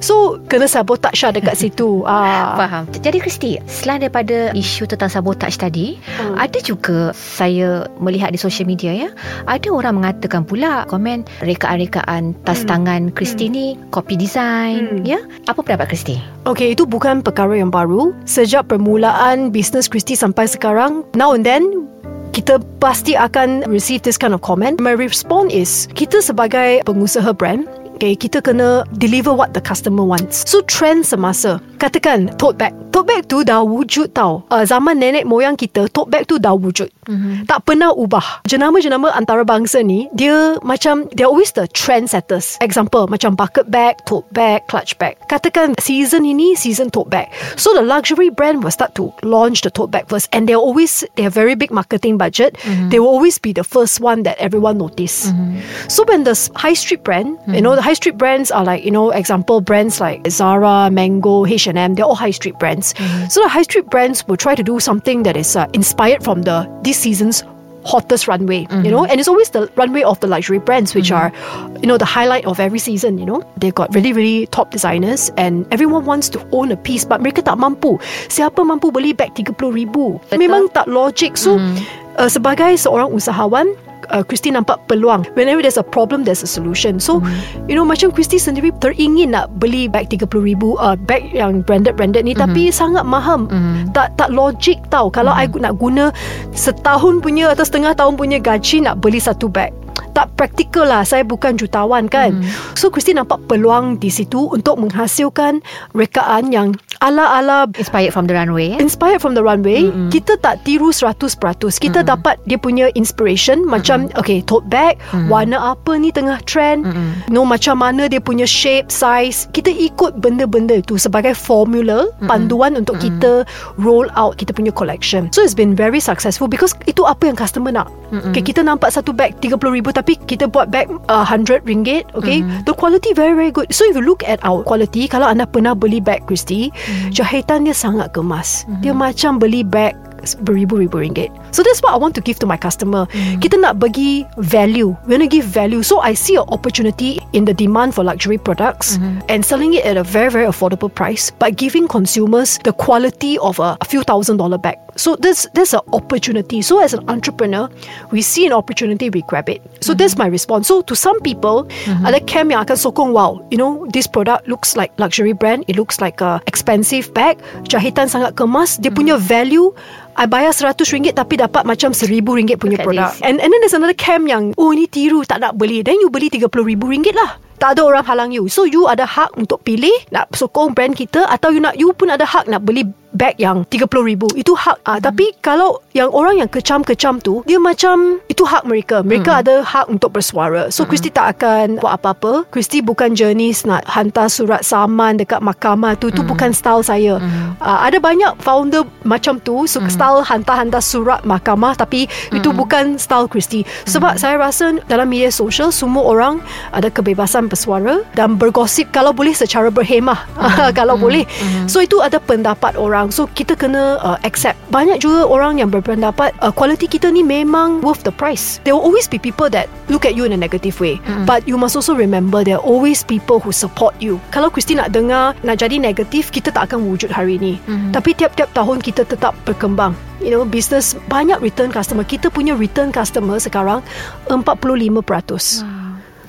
[0.00, 2.02] so kena sabotage lah dekat situ.
[2.04, 2.56] Ah.
[2.58, 2.84] Faham.
[2.90, 6.36] Jadi Kristi, selain daripada isu tentang sabotage tadi, hmm.
[6.36, 9.08] ada juga saya melihat di social media ya,
[9.46, 12.68] ada orang mengatakan pula komen rekaan-rekaan tas hmm.
[12.68, 13.54] tangan Kristi hmm.
[13.54, 15.04] ni copy design, hmm.
[15.06, 15.20] ya.
[15.46, 16.18] Apa pendapat Kristi?
[16.48, 18.16] Okay, itu bukan perkara yang baru.
[18.24, 21.90] Sejak permulaan bisnes Kristi sampai sekarang, now and then
[22.30, 24.78] kita pasti akan receive this kind of comment.
[24.78, 27.66] My response is, kita sebagai pengusaha brand,
[28.00, 30.48] okay, kita kena deliver what the customer wants.
[30.48, 31.60] So trend semasa.
[31.76, 32.72] Katakan tote bag.
[33.00, 34.44] Tote bag tu dah wujud tau.
[34.52, 36.92] Uh, zaman nenek moyang kita, tote bag tu dah wujud.
[37.08, 37.48] Mm-hmm.
[37.48, 38.44] Tak pernah ubah.
[38.44, 42.60] Jenama-jenama antarabangsa ni, dia macam, they're always the trendsetters.
[42.60, 45.16] Example, macam bucket bag, tote bag, clutch bag.
[45.32, 47.32] Katakan season ini, season tote bag.
[47.56, 50.28] So the luxury brand will start to launch the tote bag first.
[50.36, 52.60] And they're always, they have very big marketing budget.
[52.68, 52.92] Mm-hmm.
[52.92, 55.32] They will always be the first one that everyone notice.
[55.32, 55.88] Mm-hmm.
[55.88, 58.92] So when the high street brand, you know, the high street brands are like, you
[58.92, 62.89] know, example brands like Zara, Mango, H&M, they're all high street brands.
[62.94, 63.28] Mm-hmm.
[63.28, 66.42] So the high street brands will try to do something that is uh, inspired from
[66.42, 67.42] the this season's
[67.84, 68.84] hottest runway, mm-hmm.
[68.84, 71.32] you know, and it's always the runway of the luxury brands, which mm-hmm.
[71.32, 73.42] are, you know, the highlight of every season, you know.
[73.56, 77.44] They've got really, really top designers and everyone wants to own a piece, but mereka
[77.44, 78.00] tak mampu.
[78.28, 80.20] Siapa mampu beli bag 30 ribu?
[80.32, 81.36] Memang tak logic.
[81.36, 81.76] So, mm-hmm.
[82.20, 83.72] uh, sebagai seorang usahawan,
[84.10, 85.24] uh, Christy nampak peluang.
[85.38, 86.98] Whenever there's a problem, there's a solution.
[86.98, 87.70] So, mm.
[87.70, 92.26] you know, macam Christy sendiri teringin nak beli bag 30 ribu, uh, bag yang branded-branded
[92.26, 92.50] ni, mm-hmm.
[92.50, 93.46] tapi sangat mahal.
[93.48, 93.94] Mm.
[93.94, 95.08] Tak tak logik tau.
[95.08, 95.40] Kalau mm.
[95.40, 96.10] I nak guna
[96.54, 99.72] setahun punya atau setengah tahun punya gaji nak beli satu bag
[100.12, 102.76] tak praktikal lah saya bukan jutawan kan hmm.
[102.76, 105.62] so Christy nampak peluang di situ untuk menghasilkan
[105.94, 108.78] rekaan yang ala-ala inspired from the runway eh?
[108.82, 110.12] inspired from the runway hmm.
[110.12, 111.40] kita tak tiru 100%
[111.80, 112.08] kita hmm.
[112.08, 113.70] dapat dia punya inspiration hmm.
[113.72, 115.32] macam okay tote bag hmm.
[115.32, 117.32] warna apa ni tengah trend hmm.
[117.32, 122.28] no macam mana dia punya shape size kita ikut benda-benda itu sebagai formula hmm.
[122.28, 123.04] panduan untuk hmm.
[123.08, 123.32] kita
[123.80, 127.72] roll out kita punya collection so it's been very successful because itu apa yang customer
[127.72, 128.28] nak hmm.
[128.28, 132.44] okay, kita nampak satu bag 30 ribu tapi kita buat bag uh, 100 ringgit okay
[132.44, 132.68] mm.
[132.68, 135.72] the quality very very good so if you look at our quality kalau anda pernah
[135.72, 137.16] beli bag Christy mm.
[137.16, 138.84] jahitan dia sangat kemas mm.
[138.84, 141.30] dia macam beli bag beribu-ribu ringgit.
[141.52, 143.06] So that's what I want to give to my customer.
[143.10, 143.40] Mm.
[143.40, 144.96] Kita nak bagi value.
[145.06, 145.82] We want to give value.
[145.82, 149.20] So I see an opportunity in the demand for luxury products mm-hmm.
[149.28, 153.58] and selling it at a very, very affordable price by giving consumers the quality of
[153.58, 154.78] a, a few thousand dollar bag.
[154.96, 156.62] So this there's an opportunity.
[156.62, 157.70] So as an entrepreneur,
[158.10, 159.62] we see an opportunity, we grab it.
[159.80, 159.98] So mm-hmm.
[159.98, 160.68] that's my response.
[160.68, 162.06] So to some people, mm-hmm.
[162.06, 165.64] ada cam yang akan sokong, wow, you know, this product looks like luxury brand.
[165.68, 167.38] It looks like a expensive bag.
[167.64, 168.76] Jahitan sangat kemas.
[168.76, 168.98] Dia mm-hmm.
[168.98, 169.72] punya value
[170.20, 173.08] I bayar seratus ringgit tapi dapat macam seribu ringgit punya produk.
[173.24, 175.80] And, and then there's another cam yang, oh ini tiru tak nak beli.
[175.80, 177.40] Then you beli tiga puluh ribu ringgit lah.
[177.56, 178.44] Tak ada orang halang you.
[178.52, 182.12] So you ada hak untuk pilih nak sokong brand kita atau you nak you pun
[182.12, 184.78] ada hak nak beli bag yang RM30,000 itu hak.
[184.86, 189.02] Ah tapi kalau yang orang yang kecam-kecam tu dia macam itu hak mereka.
[189.02, 190.70] Mereka ada hak untuk bersuara.
[190.70, 192.46] So Christy tak akan buat apa-apa.
[192.54, 196.10] Christy bukan jenis nak hantar surat saman dekat mahkamah tu.
[196.10, 197.18] Itu bukan style saya.
[197.58, 201.74] Ah, ada banyak founder macam tu so style hantar-hantar surat mahkamah.
[201.74, 203.66] Tapi itu bukan style Christy.
[203.86, 206.38] Sebab saya rasa dalam media sosial semua orang
[206.70, 210.18] ada kebebasan bersuara dan bergosip kalau boleh secara berhemah.
[210.78, 211.24] Kalau boleh.
[211.66, 214.60] So itu ada pendapat orang so kita kena uh, accept.
[214.68, 218.60] Banyak juga orang yang berpendapat uh, quality kita ni memang worth the price.
[218.68, 221.00] There will always be people that look at you in a negative way.
[221.24, 224.20] But you must also remember there are always people who support you.
[224.28, 227.56] Kalau Christy nak dengar nak jadi negatif kita tak akan wujud hari ni.
[227.94, 229.96] Tapi tiap-tiap tahun kita tetap berkembang.
[230.20, 232.04] You know business banyak return customer.
[232.04, 233.80] Kita punya return customer sekarang
[234.28, 235.80] 45%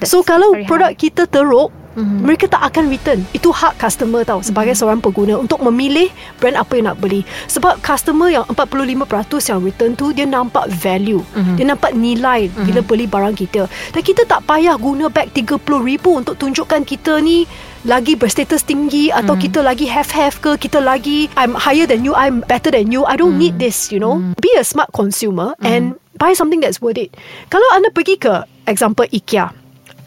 [0.01, 2.19] So kalau produk kita teruk Mm-hmm.
[2.23, 3.19] Mereka tak akan return.
[3.36, 6.08] Itu hak customer tau Sebagai seorang pengguna Untuk memilih
[6.39, 7.27] Brand apa yang nak beli.
[7.51, 11.19] Sebab customer yang 45% yang return tu Dia nampak value.
[11.36, 11.56] Mm-hmm.
[11.60, 12.63] Dia nampak nilai mm-hmm.
[12.63, 13.67] Bila beli barang kita.
[13.91, 17.43] Dan kita tak payah guna bag RM30,000 Untuk tunjukkan kita ni
[17.82, 19.41] lagi berstatus tinggi atau Hmm.
[19.41, 23.10] kita lagi have-have ke kita lagi I'm higher than you I'm better than you.
[23.10, 23.41] I don't Hmm.
[23.41, 24.21] need this you know.
[24.38, 27.17] Be a smart consumer and buy something that's worth it.
[27.49, 29.49] Kalau anda pergi ke example IKEA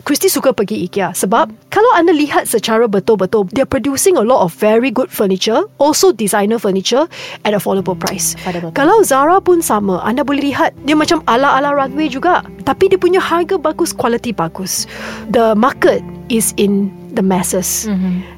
[0.04, 4.52] Christy suka pergi IKEA sebab kalau anda lihat secara betul-betul they're producing a lot of
[4.52, 7.08] very good furniture also designer furniture
[7.48, 8.36] at affordable price.
[8.44, 8.76] Affordable price.
[8.76, 13.18] kalau Zara pun sama anda boleh lihat dia macam ala-ala runway juga tapi dia punya
[13.18, 14.84] harga bagus quality bagus.
[15.32, 17.88] The market is in the masses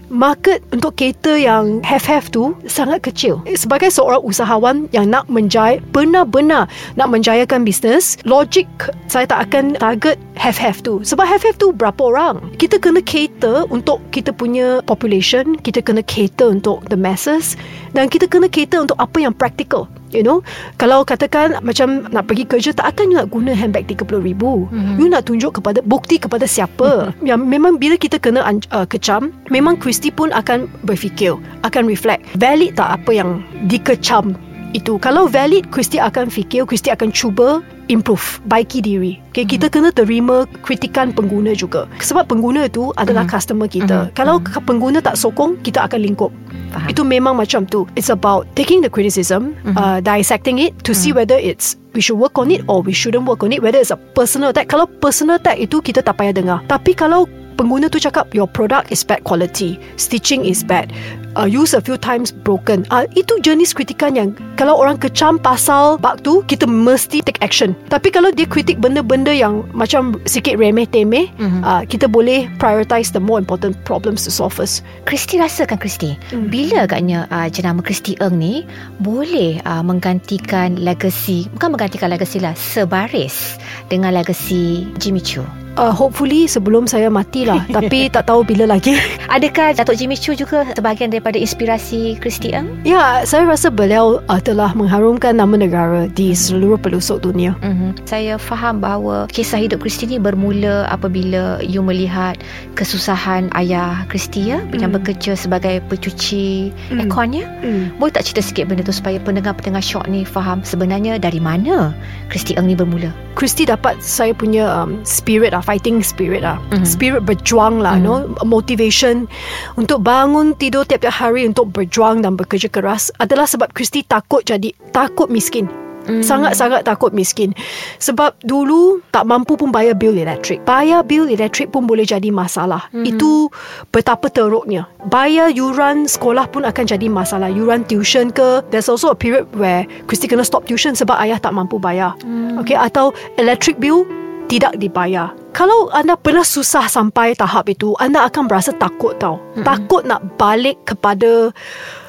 [0.09, 3.43] market untuk cater yang have-have tu sangat kecil.
[3.55, 8.69] Sebagai seorang usahawan yang nak menjaya, benar-benar nak menjayakan bisnes, logik
[9.11, 11.03] saya tak akan target have-have tu.
[11.03, 12.43] Sebab have-have tu berapa orang?
[12.61, 17.59] Kita kena cater untuk kita punya population, kita kena cater untuk the masses
[17.97, 19.91] dan kita kena cater untuk apa yang practical.
[20.15, 20.43] You know
[20.79, 24.97] Kalau katakan Macam nak pergi kerja Tak akan you nak guna handbag RM30,000 mm-hmm.
[25.03, 27.11] You nak tunjuk kepada Bukti kepada siapa?
[27.27, 31.35] Yang memang bila kita kena uh, kecam Memang Christy pun akan berfikir
[31.67, 34.39] Akan reflect Valid tak apa yang Dikecam
[34.77, 39.89] itu Kalau valid Christy akan fikir Christy akan cuba Improve Baiki diri okay, Kita kena
[39.95, 45.89] terima Kritikan pengguna juga Sebab pengguna tu Adalah customer kita Kalau pengguna tak sokong Kita
[45.89, 46.35] akan lingkup
[46.77, 46.91] Faham.
[46.91, 47.87] itu memang macam tu.
[47.95, 52.37] It's about taking the criticism, uh, dissecting it to see whether it's we should work
[52.37, 53.63] on it or we shouldn't work on it.
[53.63, 54.69] Whether it's a personal attack.
[54.69, 56.59] Kalau personal attack itu kita tak payah dengar.
[56.67, 60.93] Tapi kalau pengguna tu cakap your product is bad quality, stitching is bad,
[61.35, 62.85] uh, use a few times broken.
[62.93, 67.75] Uh, itu jenis kritikan yang kalau orang kecam pasal bug tu kita mesti take action.
[67.89, 71.29] Tapi kalau dia kritik benda-benda yang macam sikit remeh temeh,
[71.65, 74.85] uh, kita boleh prioritize the more important problems to solve first.
[75.09, 76.51] Kristi rasakan Kristi Hmm.
[76.51, 78.67] Bila agaknya uh, jenama Kristi Eng ni
[78.99, 86.49] Boleh uh, menggantikan legacy Bukan menggantikan legacy lah Sebaris dengan legacy Jimmy Choo Uh, hopefully
[86.49, 88.97] sebelum saya matilah Tapi tak tahu bila lagi
[89.29, 92.81] Adakah Datuk Jimmy Choo juga sebahagian daripada inspirasi Kristi Eng?
[92.81, 98.09] Ya, saya rasa beliau uh, telah mengharumkan nama negara Di seluruh pelosok dunia Mm-hmm.
[98.09, 102.41] Saya faham bahawa kisah hidup Kristi ni bermula apabila you melihat
[102.73, 105.03] kesusahan ayah Kristi ya yang Mm.
[105.03, 107.01] bekerja sebagai pencuci Mm.
[107.05, 107.45] airconnya.
[107.61, 107.85] hmm.
[107.99, 111.91] Boleh tak cerita sikit benda tu supaya pendengar-pendengar shock ni faham sebenarnya dari mana
[112.31, 113.11] Kristi Eng ni bermula?
[113.35, 116.87] Christy dapat saya punya um, spirit lah Fighting spirit lah Mhm.
[116.87, 118.05] Spirit berjuang lah Mhm.
[118.07, 118.15] no?
[118.47, 119.27] Motivation
[119.75, 124.71] Untuk bangun tidur tiap-tiap hari Untuk berjuang dan bekerja keras Adalah sebab Christy takut jadi
[124.91, 125.67] Takut miskin
[126.07, 126.23] Mm.
[126.23, 127.51] Sangat-sangat takut miskin
[127.99, 132.87] Sebab dulu Tak mampu pun bayar bil elektrik Bayar bil elektrik pun boleh jadi masalah
[132.95, 133.11] Mhm.
[133.11, 133.51] Itu
[133.91, 139.19] Betapa teruknya Bayar yuran sekolah pun akan jadi masalah Yuran tuition ke There's also a
[139.19, 142.63] period where Christy kena stop tuition Sebab ayah tak mampu bayar Mm.
[142.63, 144.07] Okay, atau electric bill
[144.47, 145.35] tidak dibayar.
[145.57, 149.41] Kalau anda pernah susah sampai tahap itu, anda akan berasa takut tau.
[149.57, 149.65] Mm-mm.
[149.65, 151.49] Takut nak balik kepada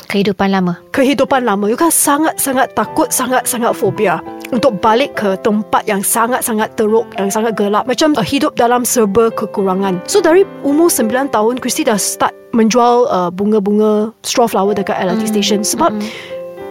[0.08, 0.76] Kehidupan lama.
[0.92, 1.68] kehidupan lama.
[1.68, 4.20] You kan sangat-sangat takut, sangat-sangat fobia
[4.52, 7.84] untuk balik ke tempat yang sangat-sangat teruk, yang sangat gelap.
[7.84, 10.00] Macam uh, hidup dalam serba kekurangan.
[10.08, 15.24] So dari umur 9 tahun, Christy dah start menjual uh, bunga-bunga straw flower dekat LRT
[15.24, 15.32] Mm.
[15.32, 15.60] station.
[15.64, 15.92] Sebab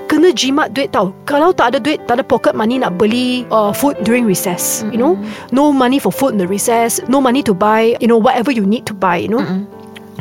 [0.06, 1.12] kena jimat duit tau.
[1.26, 4.86] Kalau tak ada duit, tak ada pocket money nak beli uh, food during recess.
[4.90, 5.14] You know,
[5.52, 8.64] no money for food in the recess, no money to buy, you know, whatever you
[8.64, 9.42] need to buy, you know.
[9.42, 9.66] Mm-mm.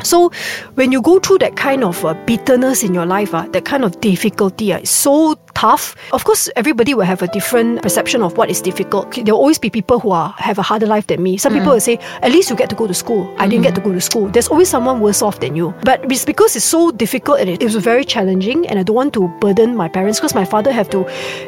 [0.04, 0.28] So
[0.76, 3.80] when you go through that kind of uh, bitterness in your life, uh, that kind
[3.80, 5.96] of difficulty, uh, it's so tough.
[6.12, 9.14] Of course, everybody will have a different perception of what is difficult.
[9.14, 11.38] There will always be people who are have a harder life than me.
[11.38, 13.34] Some people will say, at least you get to go to school.
[13.38, 14.28] I didn't get to go to school.
[14.28, 15.74] There's always someone worse off than you.
[15.82, 18.96] But it's because it's so difficult and it, it was very challenging and I don't
[18.96, 21.04] want to burden my parents because my father have to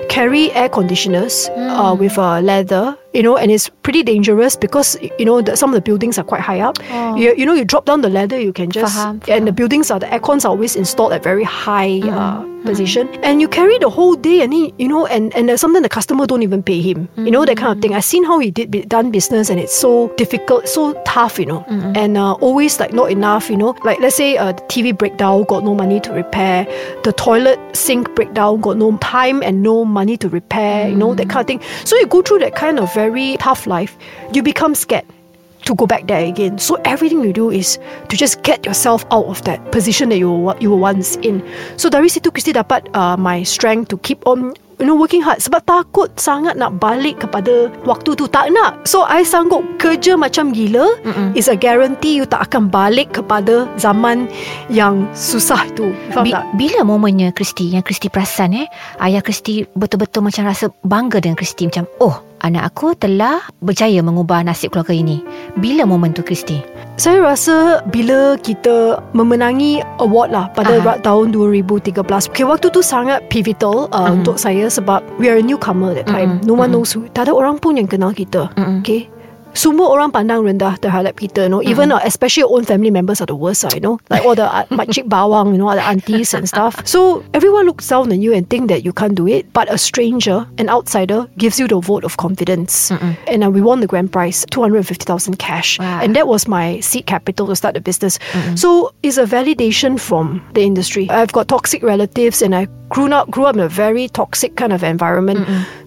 [0.08, 5.24] carry air conditioners uh, with a leather you know, and it's pretty dangerous because you
[5.24, 6.78] know the, some of the buildings are quite high up.
[7.18, 9.90] You, you know, you drop down the ladder, you can just Faham, and the buildings
[9.90, 13.90] are the aircons are always installed at very high uh, position, and you carry the
[13.90, 16.80] whole day, and he, you know, and and there's something the customer don't even pay
[16.80, 17.94] him, you know, that kind of thing.
[17.94, 21.64] I've seen how he did done business, and it's so difficult, so tough, you know,
[21.68, 25.44] and uh, always like not enough, you know, like let's say uh, the TV breakdown,
[25.44, 26.64] got no money to repair,
[27.04, 31.28] the toilet sink breakdown, got no time and no money to repair, you know, that
[31.28, 31.62] kind of thing.
[31.84, 33.96] So you go through that kind of very tough life,
[34.32, 35.04] you become scared
[35.64, 36.58] to go back there again.
[36.58, 40.30] So everything you do is to just get yourself out of that position that you
[40.30, 41.42] were, you were once in.
[41.76, 45.42] So dari situ Kristi dapat uh, my strength to keep on you know working hard.
[45.42, 48.26] Sebab takut sangat nak balik kepada waktu tu.
[48.30, 48.86] Tak nak.
[48.86, 50.86] So I sanggup kerja macam gila.
[51.04, 51.34] Mm-mm.
[51.34, 54.30] is a guarantee you tak akan balik kepada zaman
[54.72, 55.90] yang susah tu.
[56.14, 56.44] Faham Bi- tak?
[56.56, 57.74] bila momennya Kristi?
[57.74, 58.66] Yang Kristi perasan eh?
[59.02, 61.68] Ayah Kristi betul-betul macam rasa bangga dengan Kristi.
[61.68, 65.20] Macam oh anak aku telah berjaya mengubah nasib keluarga ini.
[65.58, 66.62] Bila momen tu Kristi
[66.98, 70.82] Saya rasa bila kita memenangi award lah pada Aha.
[70.82, 71.94] uh tahun 2013.
[72.26, 74.14] Okay, waktu tu sangat pivotal uh, Mhm.
[74.18, 76.42] untuk saya sebab we are a newcomer that time.
[76.42, 76.82] Mhm, No one mhm.
[76.82, 77.06] knows who.
[77.14, 78.50] Tak ada orang pun yang kenal kita.
[78.58, 78.82] Mm-mm.
[78.82, 79.06] Okay.
[79.54, 81.62] Semua orang pandang rendah terhadap kita, you know.
[81.64, 83.98] Even uh, especially your own family members are the worst, uh, you know.
[84.08, 86.78] Like all the uh, makcik bawang, you know, all the aunties and stuff.
[86.86, 89.50] So everyone looks down on you and think that you can't do it.
[89.52, 92.90] But a stranger, an outsider, gives you the vote of confidence.
[92.94, 93.16] Mm-mm.
[93.26, 96.00] And uh, we won the grand prize, two hundred fifty thousand cash, Wow.
[96.06, 98.18] and that was my seed capital to start the business.
[98.54, 101.10] So it's a validation from the industry.
[101.10, 104.72] I've got toxic relatives, and I grew up grew up in a very toxic kind
[104.72, 105.42] of environment.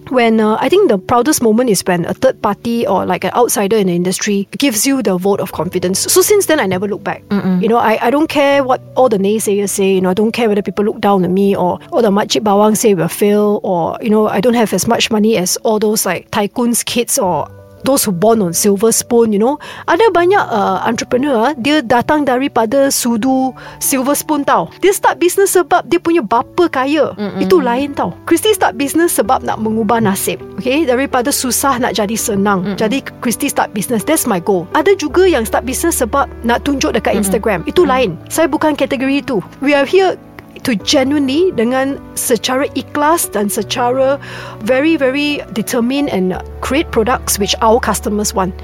[0.08, 3.32] When uh, I think the proudest moment is when a third party or like an
[3.34, 6.00] outsider in the industry gives you the vote of confidence.
[6.00, 7.22] So since then, I never look back.
[7.30, 9.94] You know, I, I don't care what all the naysayers say.
[9.94, 12.42] You know, I don't care whether people look down on me or all the makcik
[12.42, 15.78] bawang say we'll fail or you know I don't have as much money as all
[15.78, 17.48] those like tycoons kids or
[17.82, 19.58] those who born on silver spoon, you know.
[19.86, 24.70] Ada banyak uh, entrepreneur, ah, dia datang daripada sudu silver spoon tau.
[24.80, 27.14] Dia start business sebab dia punya bapa kaya.
[27.18, 27.42] Mm-mm.
[27.42, 28.14] Itu lain tau.
[28.26, 30.40] Christy start business sebab nak mengubah nasib.
[30.58, 32.64] Okay, daripada susah nak jadi senang.
[32.64, 32.78] Mm-mm.
[32.78, 34.06] Jadi Christy start business.
[34.06, 34.64] That's my goal.
[34.72, 37.66] Ada juga yang start business sebab nak tunjuk dekat Instagram.
[37.66, 38.16] Itu lain.
[38.30, 39.38] Saya bukan kategori itu.
[39.60, 40.16] We are here
[40.64, 44.18] to genuinely dengan secara ikhlas dan secara
[44.62, 48.54] very very determined and create products which our customers want.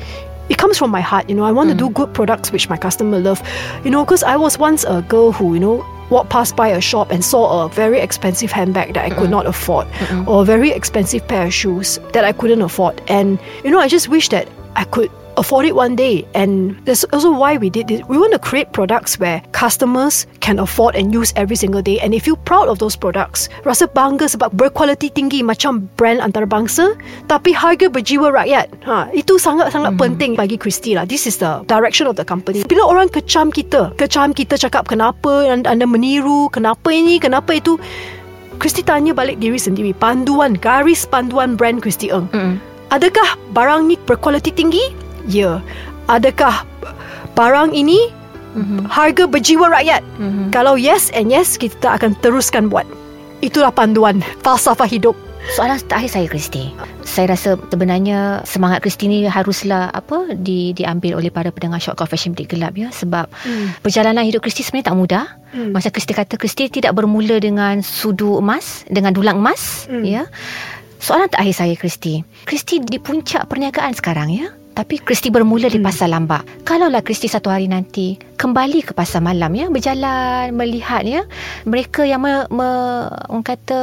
[0.49, 1.45] It comes from my heart, you know.
[1.45, 1.85] I want to mm.
[1.85, 3.43] do good products which my customer love,
[3.85, 4.05] you know.
[4.05, 7.23] Because I was once a girl who, you know, walked past by a shop and
[7.23, 9.87] saw a very expensive handbag that I could not afford,
[10.27, 13.89] or a very expensive pair of shoes that I couldn't afford, and you know, I
[13.89, 16.27] just wish that I could afford it one day.
[16.35, 18.03] And that's also why we did this.
[18.11, 22.03] We want to create products where customers can afford and use every single day.
[22.03, 26.99] And if you proud of those products, rasa bangga sebab berkualiti tinggi macam brand antarabangsa,
[27.31, 28.67] tapi harga berjiwa rakyat.
[28.85, 30.01] Ha, itu sangat-sangat mm.
[30.03, 31.07] penting bagi Christy lah.
[31.07, 32.67] This is the direction of the company.
[32.67, 37.79] Bila orang kecam kita, kecam kita cakap kenapa anda, meniru, kenapa ini, kenapa itu,
[38.59, 39.95] Christy tanya balik diri sendiri.
[39.95, 42.27] Panduan, garis panduan brand Christy Eng.
[42.35, 42.59] Mm-mm.
[42.91, 45.08] Adakah barang ni berkualiti tinggi?
[45.29, 45.61] Ya.
[46.09, 46.65] Adakah
[47.33, 48.11] barang ini
[48.57, 48.89] Mhm.
[48.89, 50.03] harga berjiwa rakyat?
[50.19, 50.51] Mhm.
[50.51, 52.89] Kalau yes and yes, kita akan teruskan buat.
[53.39, 55.15] Itulah panduan falsafah hidup.
[55.49, 56.75] Soalan terakhir saya Kristi.
[57.07, 62.37] Saya rasa sebenarnya semangat Kristi ni haruslah apa di diambil oleh para pendengar Short Confession
[62.37, 63.73] Bilik Gelap ya sebab Hmm.
[63.81, 65.25] perjalanan hidup Kristi sebenarnya tak mudah.
[65.55, 65.73] Hmm.
[65.73, 70.05] Macam Kristi kata Kristi tidak bermula dengan sudu emas, dengan dulang emas Hmm.
[70.05, 70.29] ya.
[70.99, 72.27] Soalan terakhir saya Kristi.
[72.45, 74.53] Kristi di puncak perniagaan sekarang ya.
[74.79, 76.63] Tapi Kristi bermula di pasar lambak.
[76.63, 81.27] Kalaulah Kristi satu hari nanti kembali ke pasar malam ya, berjalan melihat ya,
[81.67, 82.69] mereka yang me, me,
[83.27, 83.81] orang kata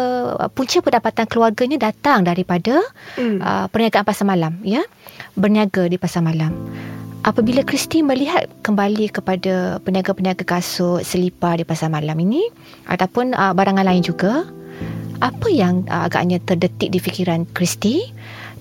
[0.55, 2.79] punca pendapatan keluarganya datang daripada
[3.19, 3.43] Hmm.
[3.43, 4.87] uh, perniagaan pasar malam ya,
[5.35, 6.55] berniaga di pasar malam.
[7.27, 12.47] Apabila Kristi melihat kembali kepada peniaga-peniaga kasut, selipar di pasar malam ini
[12.87, 14.47] ataupun uh, barangan lain juga,
[15.19, 18.07] apa yang uh, agaknya terdetik di fikiran Kristi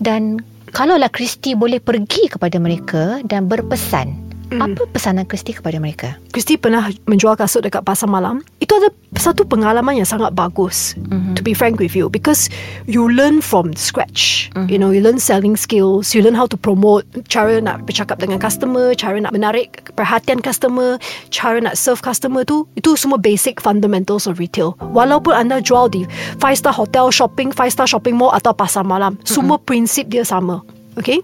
[0.03, 0.43] dan
[0.75, 4.24] kalaulah Kristi boleh pergi kepada mereka dan berpesan
[4.61, 6.19] Apa pesanan Kristi kepada mereka?
[6.31, 8.43] Kristi pernah menjual kasut dekat pasar malam.
[8.59, 10.99] Itu ada satu pengalaman yang sangat bagus.
[10.99, 11.39] Mhm.
[11.39, 12.51] To be frank with you, because
[12.85, 14.51] you learn from scratch.
[14.55, 14.67] Mhm.
[14.71, 16.13] You know, you learn selling skills.
[16.13, 17.07] You learn how to promote.
[17.31, 18.93] Cara nak bercakap dengan customer.
[18.95, 20.99] Cara nak menarik perhatian customer.
[21.31, 22.67] Cara nak serve customer tu.
[22.75, 24.75] Itu semua basic fundamentals of retail.
[24.95, 26.07] Walaupun anda jual di
[26.43, 30.61] five star hotel shopping, five star shopping mall atau pasar malam, semua prinsip dia sama.
[30.97, 31.21] Okay,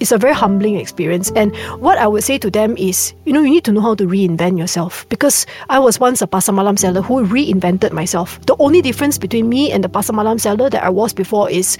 [0.00, 1.32] it's a very humbling experience.
[1.34, 3.94] And what I would say to them is, you know, you need to know how
[3.94, 8.40] to reinvent yourself because I was once a pasar malam seller who reinvented myself.
[8.46, 11.78] The only difference between me and the pasar malam seller that I was before is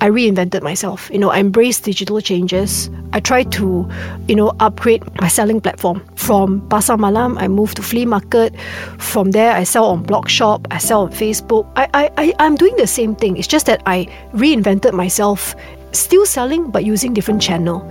[0.00, 1.10] I reinvented myself.
[1.12, 2.88] You know, I embraced digital changes.
[3.12, 3.86] I tried to,
[4.28, 6.02] you know, upgrade my selling platform.
[6.16, 8.58] From Pasar Malam, I moved to flea market.
[8.98, 10.66] From there, I sell on Blog Shop.
[10.70, 11.70] I sell on Facebook.
[11.76, 13.36] I, I, I, I'm doing the same thing.
[13.36, 15.54] It's just that I reinvented myself
[15.92, 17.82] still selling but using different channel.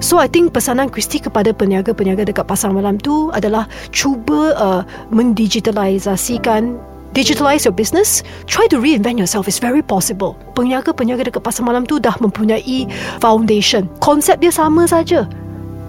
[0.00, 6.78] So I think pesanan Kristi kepada peniaga-peniaga dekat pasar malam tu adalah cuba uh, mendigitalisasikan
[7.14, 9.46] digitalize your business, try to reinvent yourself.
[9.46, 10.34] It's very possible.
[10.58, 12.90] Peniaga-peniaga dekat pasar malam tu dah mempunyai
[13.22, 13.86] foundation.
[14.02, 15.24] Konsep dia sama saja.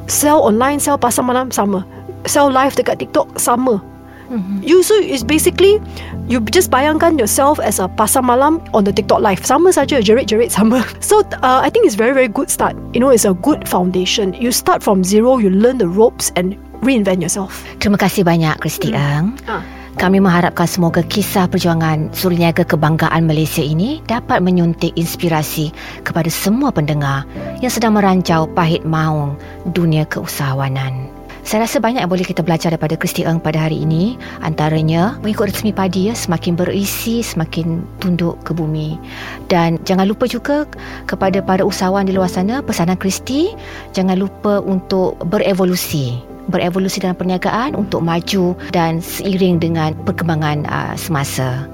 [0.06, 1.82] Sell online, sell pasar malam sama.
[2.30, 3.82] Sell live dekat TikTok sama.
[4.30, 4.66] Mm-hmm.
[4.66, 5.78] You so it's basically
[6.26, 9.46] you just bayangkan yourself as a pasar malam on the TikTok live.
[9.46, 10.82] Sama saja, jerit-jerit sama.
[11.06, 12.74] So uh, I think it's very very good start.
[12.94, 14.34] You know, it's a good foundation.
[14.34, 17.66] You start from zero, you learn the ropes and reinvent yourself.
[17.78, 19.38] Terima kasih banyak Kristi Ang.
[19.46, 19.62] Ah.
[19.96, 25.72] Kami mengharapkan semoga kisah perjuangan Suruhniaga Kebanggaan Malaysia ini dapat menyuntik inspirasi
[26.04, 27.24] kepada semua pendengar
[27.64, 29.40] yang sedang merancau pahit maung
[29.72, 31.15] dunia keusahawanan.
[31.46, 34.18] Saya rasa banyak yang boleh kita belajar daripada Kristi Eng pada hari ini.
[34.42, 38.98] Antaranya, mengikut resmi padi ya, semakin berisi, semakin tunduk ke bumi.
[39.46, 40.66] Dan jangan lupa juga
[41.06, 43.54] kepada para usahawan di luar sana, pesanan Kristi,
[43.94, 51.66] jangan lupa untuk berevolusi berevolusi dalam perniagaan untuk maju dan seiring dengan perkembangan uh, semasa.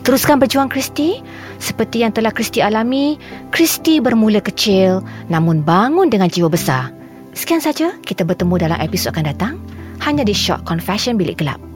[0.00, 1.20] Teruskan berjuang Kristi
[1.60, 3.20] seperti yang telah Kristi alami.
[3.52, 7.03] Kristi bermula kecil namun bangun dengan jiwa besar.
[7.34, 9.54] Sekian saja kita bertemu dalam episod akan datang
[10.06, 11.73] hanya di Shock Confession Bilik Gelap.